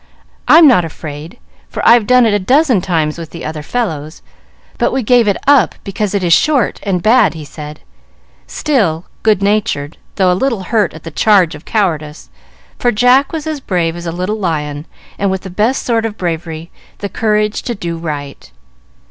I'm 0.47 0.67
not 0.67 0.83
afraid, 0.83 1.37
for 1.69 1.87
I've 1.87 2.07
done 2.07 2.25
it 2.25 2.33
a 2.33 2.39
dozen 2.39 2.81
times 2.81 3.19
with 3.19 3.29
the 3.29 3.45
other 3.45 3.61
fellows; 3.61 4.23
but 4.79 4.91
we 4.91 5.03
gave 5.03 5.27
it 5.27 5.37
up 5.45 5.75
because 5.83 6.15
it 6.15 6.23
is 6.23 6.33
short 6.33 6.79
and 6.81 7.03
bad," 7.03 7.35
he 7.35 7.45
said, 7.45 7.81
still 8.47 9.05
good 9.21 9.43
natured, 9.43 9.97
though 10.15 10.31
a 10.31 10.33
little 10.33 10.63
hurt 10.63 10.95
at 10.95 11.03
the 11.03 11.11
charge 11.11 11.53
of 11.53 11.65
cowardice; 11.65 12.31
for 12.79 12.91
Jack 12.91 13.31
was 13.31 13.45
as 13.45 13.59
brave 13.59 13.95
as 13.95 14.07
a 14.07 14.11
little 14.11 14.39
lion, 14.39 14.87
and 15.19 15.29
with 15.29 15.41
the 15.41 15.51
best 15.51 15.83
sort 15.85 16.03
of 16.03 16.17
bravery, 16.17 16.71
the 16.97 17.07
courage 17.07 17.61
to 17.61 17.75
do 17.75 17.95
right. 17.95 18.51